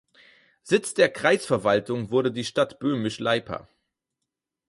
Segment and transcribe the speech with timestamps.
[0.63, 3.67] Sitz der Kreisverwaltung wurde die Stadt Böhmisch Leipa.